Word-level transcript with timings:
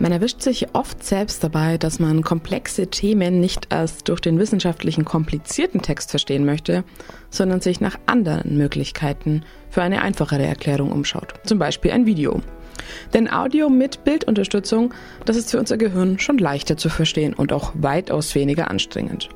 Man 0.00 0.12
erwischt 0.12 0.40
sich 0.40 0.74
oft 0.74 1.04
selbst 1.04 1.44
dabei, 1.44 1.76
dass 1.76 1.98
man 1.98 2.22
komplexe 2.22 2.86
Themen 2.86 3.38
nicht 3.38 3.66
erst 3.68 4.08
durch 4.08 4.20
den 4.20 4.38
wissenschaftlichen 4.38 5.04
komplizierten 5.04 5.82
Text 5.82 6.08
verstehen 6.10 6.46
möchte, 6.46 6.84
sondern 7.28 7.60
sich 7.60 7.82
nach 7.82 7.98
anderen 8.06 8.56
Möglichkeiten 8.56 9.42
für 9.68 9.82
eine 9.82 10.00
einfachere 10.00 10.46
Erklärung 10.46 10.90
umschaut. 10.90 11.34
Zum 11.44 11.58
Beispiel 11.58 11.90
ein 11.90 12.06
Video. 12.06 12.40
Denn 13.12 13.30
Audio 13.30 13.68
mit 13.68 14.02
Bildunterstützung, 14.04 14.94
das 15.26 15.36
ist 15.36 15.50
für 15.50 15.58
unser 15.58 15.76
Gehirn 15.76 16.18
schon 16.18 16.38
leichter 16.38 16.78
zu 16.78 16.88
verstehen 16.88 17.34
und 17.34 17.52
auch 17.52 17.72
weitaus 17.74 18.34
weniger 18.34 18.70
anstrengend. 18.70 19.28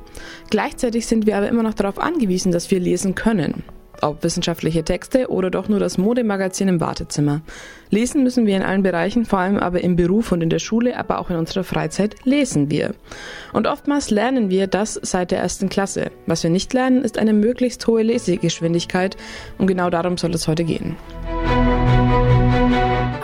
Gleichzeitig 0.48 1.06
sind 1.06 1.26
wir 1.26 1.36
aber 1.36 1.48
immer 1.50 1.62
noch 1.62 1.74
darauf 1.74 1.98
angewiesen, 1.98 2.52
dass 2.52 2.70
wir 2.70 2.80
lesen 2.80 3.14
können 3.14 3.64
ob 4.04 4.22
wissenschaftliche 4.22 4.84
Texte 4.84 5.30
oder 5.30 5.50
doch 5.50 5.68
nur 5.68 5.80
das 5.80 5.98
Modemagazin 5.98 6.68
im 6.68 6.80
Wartezimmer. 6.80 7.40
Lesen 7.90 8.22
müssen 8.22 8.46
wir 8.46 8.56
in 8.56 8.62
allen 8.62 8.82
Bereichen, 8.82 9.24
vor 9.24 9.38
allem 9.38 9.58
aber 9.58 9.82
im 9.82 9.96
Beruf 9.96 10.32
und 10.32 10.42
in 10.42 10.50
der 10.50 10.58
Schule, 10.58 10.96
aber 10.96 11.18
auch 11.18 11.30
in 11.30 11.36
unserer 11.36 11.64
Freizeit 11.64 12.16
lesen 12.24 12.70
wir. 12.70 12.94
Und 13.52 13.66
oftmals 13.66 14.10
lernen 14.10 14.50
wir 14.50 14.66
das 14.66 14.98
seit 15.02 15.30
der 15.30 15.38
ersten 15.38 15.68
Klasse. 15.68 16.10
Was 16.26 16.42
wir 16.42 16.50
nicht 16.50 16.72
lernen, 16.72 17.02
ist 17.02 17.18
eine 17.18 17.32
möglichst 17.32 17.86
hohe 17.86 18.02
Lesegeschwindigkeit 18.02 19.16
und 19.58 19.66
genau 19.66 19.90
darum 19.90 20.16
soll 20.18 20.34
es 20.34 20.48
heute 20.48 20.64
gehen. 20.64 20.96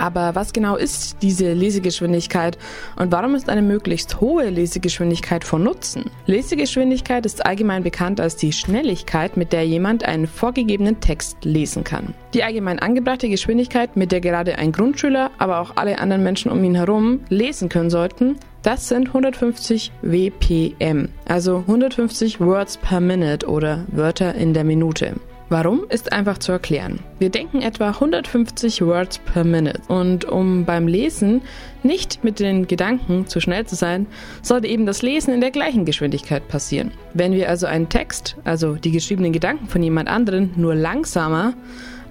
Aber 0.01 0.35
was 0.35 0.55
genau 0.55 0.77
ist 0.77 1.19
diese 1.21 1.53
Lesegeschwindigkeit 1.53 2.57
und 2.97 3.13
warum 3.13 3.35
ist 3.35 3.51
eine 3.51 3.61
möglichst 3.61 4.19
hohe 4.23 4.49
Lesegeschwindigkeit 4.49 5.45
von 5.45 5.63
Nutzen? 5.63 6.11
Lesegeschwindigkeit 6.25 7.27
ist 7.27 7.45
allgemein 7.45 7.83
bekannt 7.83 8.19
als 8.19 8.37
die 8.37 8.53
Schnelligkeit, 8.53 9.37
mit 9.37 9.53
der 9.53 9.67
jemand 9.67 10.05
einen 10.05 10.27
vorgegebenen 10.27 11.01
Text 11.01 11.45
lesen 11.45 11.85
kann. 11.85 12.15
Die 12.33 12.43
allgemein 12.43 12.79
angebrachte 12.79 13.29
Geschwindigkeit, 13.29 13.95
mit 13.95 14.11
der 14.11 14.23
gerade 14.23 14.57
ein 14.57 14.73
Grundschüler, 14.73 15.31
aber 15.37 15.61
auch 15.61 15.77
alle 15.77 15.99
anderen 15.99 16.23
Menschen 16.23 16.51
um 16.51 16.65
ihn 16.65 16.77
herum 16.77 17.21
lesen 17.29 17.69
können 17.69 17.91
sollten, 17.91 18.37
das 18.62 18.89
sind 18.89 19.09
150 19.09 19.92
WPM, 20.01 21.09
also 21.27 21.59
150 21.59 22.41
Words 22.41 22.79
per 22.79 23.01
Minute 23.01 23.47
oder 23.47 23.85
Wörter 23.89 24.35
in 24.35 24.55
der 24.55 24.64
Minute. 24.64 25.17
Warum 25.51 25.84
ist 25.89 26.12
einfach 26.12 26.39
zu 26.39 26.53
erklären. 26.53 27.01
Wir 27.19 27.29
denken 27.29 27.61
etwa 27.61 27.89
150 27.89 28.83
Words 28.83 29.19
per 29.19 29.43
Minute 29.43 29.81
und 29.89 30.25
um 30.25 30.65
beim 30.65 30.87
Lesen 30.87 31.42
nicht 31.83 32.23
mit 32.23 32.39
den 32.39 32.69
Gedanken 32.69 33.27
zu 33.27 33.41
schnell 33.41 33.67
zu 33.67 33.75
sein, 33.75 34.07
sollte 34.42 34.69
eben 34.69 34.87
das 34.87 35.03
Lesen 35.03 35.34
in 35.34 35.41
der 35.41 35.51
gleichen 35.51 35.84
Geschwindigkeit 35.84 36.47
passieren. 36.47 36.92
Wenn 37.15 37.33
wir 37.33 37.48
also 37.48 37.67
einen 37.67 37.89
Text, 37.89 38.37
also 38.45 38.77
die 38.77 38.92
geschriebenen 38.92 39.33
Gedanken 39.33 39.67
von 39.67 39.83
jemand 39.83 40.09
anderen, 40.09 40.53
nur 40.55 40.77
langsamer 40.77 41.55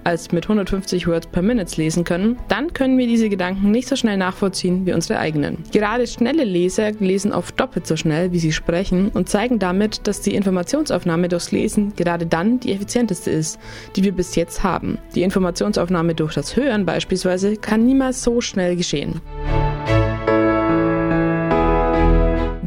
als 0.04 0.32
mit 0.32 0.44
150 0.44 1.06
Words 1.06 1.26
per 1.28 1.42
Minute 1.42 1.76
lesen 1.76 2.04
können, 2.04 2.38
dann 2.48 2.72
können 2.72 2.98
wir 2.98 3.06
diese 3.06 3.28
Gedanken 3.28 3.70
nicht 3.70 3.88
so 3.88 3.96
schnell 3.96 4.16
nachvollziehen 4.16 4.86
wie 4.86 4.92
unsere 4.92 5.18
eigenen. 5.18 5.58
Gerade 5.72 6.06
schnelle 6.06 6.44
Leser 6.44 6.92
lesen 6.92 7.32
oft 7.32 7.58
doppelt 7.58 7.86
so 7.86 7.96
schnell, 7.96 8.32
wie 8.32 8.38
sie 8.38 8.52
sprechen 8.52 9.10
und 9.10 9.28
zeigen 9.28 9.58
damit, 9.58 10.06
dass 10.06 10.20
die 10.20 10.34
Informationsaufnahme 10.34 11.28
durchs 11.28 11.52
Lesen 11.52 11.94
gerade 11.96 12.26
dann 12.26 12.60
die 12.60 12.72
effizienteste 12.72 13.30
ist, 13.30 13.58
die 13.96 14.04
wir 14.04 14.12
bis 14.12 14.34
jetzt 14.34 14.62
haben. 14.62 14.98
Die 15.14 15.22
Informationsaufnahme 15.22 16.14
durch 16.14 16.34
das 16.34 16.56
Hören 16.56 16.86
beispielsweise 16.86 17.56
kann 17.56 17.84
niemals 17.86 18.22
so 18.22 18.40
schnell 18.40 18.76
geschehen. 18.76 19.20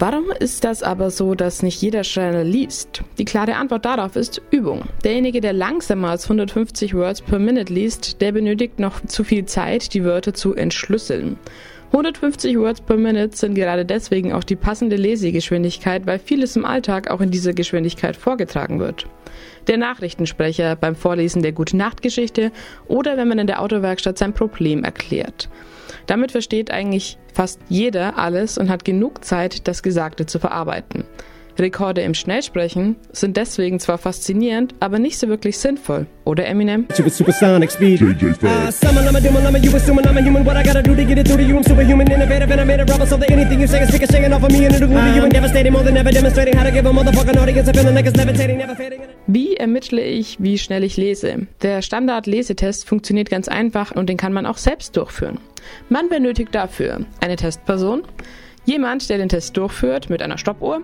Warum 0.06 0.32
ist 0.38 0.66
das 0.66 0.84
aber 0.84 1.12
so, 1.12 1.34
dass 1.34 1.64
nicht 1.64 1.82
jeder 1.82 2.04
schneller 2.04 2.44
liest? 2.44 3.04
Die 3.18 3.23
klare 3.23 3.56
Antwort 3.56 3.86
darauf 3.86 4.18
ist 4.18 4.42
Übung. 4.52 4.82
Derjenige, 5.06 5.40
der 5.40 5.54
langsamer 5.54 6.09
als 6.09 6.26
150 6.26 6.94
Words 6.94 7.22
per 7.22 7.40
Minute 7.40 7.72
liest, 7.72 8.20
der 8.20 8.34
benötigt 8.34 8.80
noch 8.80 9.00
zu 9.06 9.24
viel 9.24 9.46
Zeit, 9.46 9.94
die 9.94 10.04
Wörter 10.04 10.34
zu 10.34 10.56
entschlüsseln. 10.56 11.38
150 11.94 12.58
Words 12.58 12.81
per 12.81 12.98
Minute 12.98 13.38
sind 13.38 13.54
gerade 13.54 13.86
deswegen 13.86 14.34
auch 14.34 14.44
die 14.44 14.58
passende 14.58 14.98
Lesegeschwindigkeit, 14.98 16.06
weil 16.06 16.20
vieles 16.20 16.58
im 16.58 16.66
Alltag 16.66 17.09
auch 17.09 17.22
in 17.22 17.31
dieser 17.31 17.54
Geschwindigkeit 17.54 18.18
vorgetragen 18.18 18.81
wird. 18.81 19.08
Der 19.68 19.78
Nachrichtensprecher 19.78 20.75
beim 20.75 20.97
Vorlesen 20.97 21.44
der 21.44 21.53
Gute-Nacht-Geschichte 21.53 22.52
oder 22.90 23.16
wenn 23.16 23.30
man 23.30 23.40
in 23.40 23.47
der 23.47 23.62
Autowerkstatt 23.62 24.18
sein 24.18 24.34
Problem 24.34 24.84
erklärt. 24.84 25.47
Damit 26.08 26.31
versteht 26.31 26.72
eigentlich 26.72 27.18
fast 27.34 27.59
jeder 27.69 28.18
alles 28.18 28.58
und 28.58 28.69
hat 28.69 28.86
genug 28.86 29.24
Zeit, 29.24 29.68
das 29.68 29.84
Gesagte 29.84 30.25
zu 30.25 30.40
verarbeiten. 30.40 31.06
Rekorde 31.59 32.02
im 32.02 32.16
Schnellsprechen 32.16 32.96
sind 33.12 33.38
deswegen 33.38 33.80
zwar 33.80 34.00
faszinierend, 34.00 34.74
aber 34.80 34.97
nicht 34.97 35.19
so 35.19 35.28
wirklich 35.28 35.59
sinnvoll, 35.59 36.08
oder 36.25 36.47
Eminem? 36.47 36.88
Wie 49.28 49.56
ermittle 49.56 50.02
ich, 50.02 50.38
wie 50.40 50.58
schnell 50.58 50.84
ich 50.84 50.97
lese? 50.97 51.47
Der 51.62 51.81
Standard-Lesetest 51.81 52.88
funktioniert 52.88 53.30
ganz 53.30 53.47
einfach 53.47 53.91
und 53.91 54.09
den 54.09 54.18
kann 54.18 54.34
man 54.34 54.46
auch 54.46 54.58
selbst 54.58 54.97
durchführen. 54.97 55.38
Man 55.90 56.09
benötigt 56.09 56.53
dafür 56.53 57.06
eine 57.22 57.35
Testperson, 57.35 58.03
jemand, 58.66 59.09
der 59.09 59.18
den 59.18 59.29
Test 59.29 59.57
durchführt 59.57 60.09
mit 60.09 60.22
einer 60.22 60.38
Stoppuhr 60.38 60.81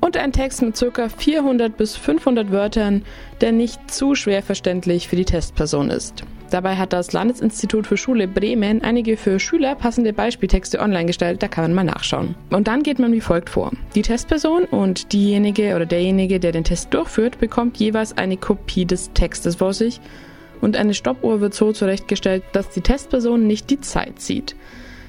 und 0.00 0.16
einen 0.16 0.32
Text 0.32 0.62
mit 0.62 0.78
ca. 0.78 1.08
400 1.08 1.76
bis 1.76 1.96
500 1.96 2.50
Wörtern, 2.50 3.02
der 3.40 3.52
nicht 3.52 3.90
zu 3.90 4.14
schwer 4.14 4.42
verständlich 4.42 5.08
für 5.08 5.16
die 5.16 5.24
Testperson 5.24 5.90
ist. 5.90 6.24
Dabei 6.50 6.76
hat 6.76 6.92
das 6.92 7.12
Landesinstitut 7.12 7.88
für 7.88 7.96
Schule 7.96 8.28
Bremen 8.28 8.82
einige 8.82 9.16
für 9.16 9.40
Schüler 9.40 9.74
passende 9.74 10.12
Beispieltexte 10.12 10.78
online 10.78 11.06
gestellt, 11.06 11.42
da 11.42 11.48
kann 11.48 11.64
man 11.64 11.74
mal 11.74 11.92
nachschauen. 11.92 12.36
Und 12.50 12.68
dann 12.68 12.84
geht 12.84 13.00
man 13.00 13.12
wie 13.12 13.20
folgt 13.20 13.50
vor. 13.50 13.72
Die 13.96 14.02
Testperson 14.02 14.64
und 14.64 15.12
diejenige 15.12 15.74
oder 15.74 15.86
derjenige, 15.86 16.38
der 16.38 16.52
den 16.52 16.62
Test 16.62 16.94
durchführt, 16.94 17.40
bekommt 17.40 17.78
jeweils 17.78 18.16
eine 18.16 18.36
Kopie 18.36 18.84
des 18.84 19.12
Textes 19.12 19.56
vor 19.56 19.72
sich 19.72 20.00
und 20.60 20.76
eine 20.76 20.94
Stoppuhr 20.94 21.40
wird 21.40 21.54
so 21.54 21.72
zurechtgestellt, 21.72 22.42
dass 22.52 22.70
die 22.70 22.80
Testperson 22.80 23.46
nicht 23.46 23.70
die 23.70 23.80
Zeit 23.80 24.20
sieht. 24.20 24.56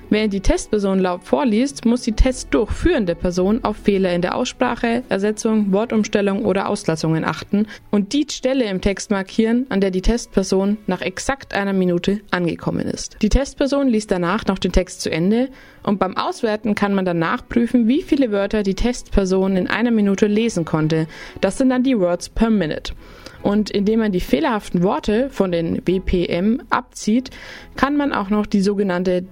Während 0.09 0.31
die 0.31 0.39
Testperson 0.39 0.99
laut 0.99 1.25
vorliest, 1.25 1.85
muss 1.85 2.01
die 2.01 2.13
testdurchführende 2.13 3.13
Person 3.13 3.65
auf 3.65 3.75
Fehler 3.75 4.13
in 4.13 4.21
der 4.21 4.35
Aussprache, 4.35 5.03
Ersetzung, 5.09 5.73
Wortumstellung 5.73 6.45
oder 6.45 6.69
Auslassungen 6.69 7.25
achten 7.25 7.67
und 7.91 8.13
die 8.13 8.25
Stelle 8.31 8.63
im 8.65 8.79
Text 8.79 9.11
markieren, 9.11 9.65
an 9.67 9.81
der 9.81 9.91
die 9.91 10.01
Testperson 10.01 10.77
nach 10.87 11.01
exakt 11.01 11.53
einer 11.53 11.73
Minute 11.73 12.21
angekommen 12.31 12.87
ist. 12.87 13.17
Die 13.21 13.27
Testperson 13.27 13.89
liest 13.89 14.09
danach 14.09 14.45
noch 14.45 14.59
den 14.59 14.71
Text 14.71 15.01
zu 15.01 15.11
Ende 15.11 15.49
und 15.83 15.99
beim 15.99 16.15
Auswerten 16.15 16.73
kann 16.73 16.93
man 16.93 17.03
danach 17.03 17.45
prüfen, 17.47 17.89
wie 17.89 18.01
viele 18.01 18.31
Wörter 18.31 18.63
die 18.63 18.75
Testperson 18.75 19.57
in 19.57 19.67
einer 19.67 19.91
Minute 19.91 20.27
lesen 20.27 20.63
konnte. 20.63 21.07
Das 21.41 21.57
sind 21.57 21.69
dann 21.69 21.83
die 21.83 21.99
Words 21.99 22.29
per 22.29 22.49
Minute. 22.49 22.93
Und 23.43 23.69
indem 23.69 23.99
man 23.99 24.11
die 24.11 24.19
fehlerhaften 24.19 24.83
Worte 24.83 25.29
von 25.29 25.51
den 25.51 25.81
BPM 25.81 26.61
abzieht, 26.69 27.29
kann 27.75 27.95
man 27.95 28.11
auch 28.11 28.29
noch 28.29 28.45
die 28.45 28.61
sogenannte 28.61 29.23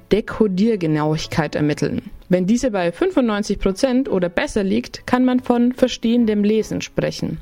Dekodiergenauigkeit 0.66 1.56
ermitteln. 1.56 2.02
Wenn 2.28 2.48
diese 2.48 2.72
bei 2.72 2.90
95% 2.90 4.10
oder 4.10 4.30
besser 4.30 4.64
liegt, 4.64 5.06
kann 5.06 5.24
man 5.24 5.40
von 5.40 5.74
verstehendem 5.74 6.44
Lesen 6.44 6.82
sprechen. 6.82 7.38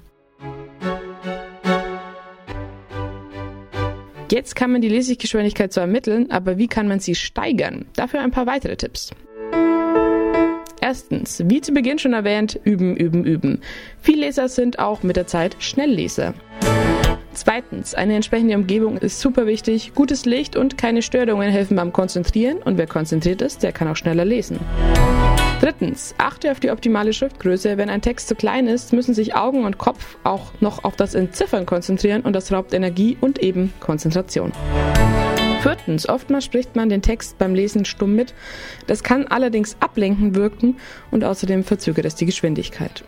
Jetzt 4.30 4.56
kann 4.56 4.72
man 4.72 4.82
die 4.82 4.90
Lesegeschwindigkeit 4.90 5.72
zwar 5.72 5.84
ermitteln, 5.84 6.32
aber 6.32 6.58
wie 6.58 6.68
kann 6.68 6.88
man 6.88 7.00
sie 7.00 7.16
steigern? 7.16 7.86
Dafür 7.96 8.22
ein 8.22 8.32
paar 8.32 8.48
weitere 8.48 8.76
Tipps. 8.76 9.12
Erstens, 10.82 11.44
wie 11.46 11.62
zu 11.62 11.72
Beginn 11.72 12.00
schon 12.00 12.14
erwähnt, 12.14 12.60
üben, 12.64 12.98
üben, 12.98 13.24
üben. 13.24 13.62
Vielleser 14.02 14.50
sind 14.50 14.80
auch 14.80 15.02
mit 15.04 15.16
der 15.16 15.28
Zeit 15.28 15.56
Schnellleser. 15.60 16.34
Zweitens, 17.34 17.96
eine 17.96 18.16
entsprechende 18.16 18.56
Umgebung 18.56 18.98
ist 18.98 19.20
super 19.20 19.46
wichtig. 19.48 19.94
Gutes 19.96 20.26
Licht 20.26 20.56
und 20.56 20.78
keine 20.78 21.02
Störungen 21.02 21.50
helfen 21.50 21.76
beim 21.76 21.92
Konzentrieren 21.92 22.58
und 22.58 22.78
wer 22.78 22.88
konzentriert 22.88 23.42
ist, 23.42 23.64
der 23.64 23.72
kann 23.72 23.88
auch 23.88 23.96
schneller 23.96 24.24
lesen. 24.24 24.60
Drittens, 25.60 26.14
achte 26.18 26.52
auf 26.52 26.60
die 26.60 26.72
optimale 26.72 27.14
Schriftgröße. 27.14 27.78
Wenn 27.78 27.90
ein 27.90 28.02
Text 28.02 28.28
zu 28.28 28.36
klein 28.36 28.68
ist, 28.68 28.92
müssen 28.92 29.14
sich 29.14 29.34
Augen 29.34 29.64
und 29.64 29.78
Kopf 29.78 30.18
auch 30.24 30.52
noch 30.60 30.84
auf 30.84 30.96
das 30.96 31.16
Entziffern 31.16 31.66
konzentrieren 31.66 32.22
und 32.22 32.34
das 32.34 32.52
raubt 32.52 32.74
Energie 32.74 33.18
und 33.20 33.40
eben 33.40 33.74
Konzentration. 33.80 34.52
Viertens, 35.62 36.10
oftmals 36.10 36.44
spricht 36.44 36.76
man 36.76 36.90
den 36.90 37.02
Text 37.02 37.38
beim 37.38 37.56
Lesen 37.56 37.86
stumm 37.86 38.14
mit. 38.14 38.34
Das 38.88 39.02
kann 39.02 39.28
allerdings 39.28 39.78
ablenkend 39.80 40.36
wirken 40.36 40.76
und 41.10 41.24
außerdem 41.24 41.64
verzögert 41.64 42.06
es 42.06 42.16
die 42.16 42.26
Geschwindigkeit. 42.26 43.06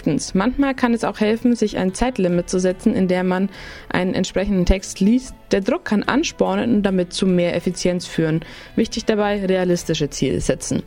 Fünftens, 0.00 0.32
manchmal 0.32 0.74
kann 0.74 0.94
es 0.94 1.04
auch 1.04 1.20
helfen, 1.20 1.54
sich 1.54 1.76
ein 1.76 1.92
Zeitlimit 1.92 2.48
zu 2.48 2.58
setzen, 2.58 2.94
in 2.94 3.06
der 3.06 3.22
man 3.22 3.50
einen 3.90 4.14
entsprechenden 4.14 4.64
Text 4.64 4.98
liest. 5.00 5.34
Der 5.52 5.60
Druck 5.60 5.84
kann 5.84 6.04
anspornen 6.04 6.76
und 6.76 6.82
damit 6.84 7.12
zu 7.12 7.26
mehr 7.26 7.54
Effizienz 7.54 8.06
führen. 8.06 8.40
Wichtig 8.76 9.04
dabei, 9.04 9.44
realistische 9.44 10.08
Ziele 10.08 10.40
setzen. 10.40 10.84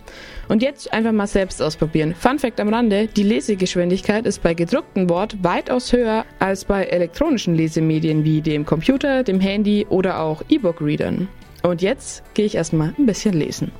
Und 0.49 0.63
jetzt 0.63 0.91
einfach 0.93 1.11
mal 1.11 1.27
selbst 1.27 1.61
ausprobieren. 1.61 2.15
Fun 2.15 2.39
Fact 2.39 2.59
am 2.59 2.73
Rande, 2.73 3.05
die 3.05 3.21
Lesegeschwindigkeit 3.21 4.25
ist 4.25 4.41
bei 4.41 4.55
gedrucktem 4.55 5.07
Wort 5.09 5.43
weitaus 5.43 5.93
höher 5.93 6.25
als 6.39 6.65
bei 6.65 6.85
elektronischen 6.85 7.53
Lesemedien 7.53 8.23
wie 8.23 8.41
dem 8.41 8.65
Computer, 8.65 9.21
dem 9.21 9.39
Handy 9.39 9.85
oder 9.89 10.21
auch 10.21 10.41
E-Book-Readern. 10.49 11.27
Und 11.61 11.83
jetzt 11.83 12.23
gehe 12.33 12.45
ich 12.45 12.55
erstmal 12.55 12.95
ein 12.97 13.05
bisschen 13.05 13.35
lesen. 13.35 13.71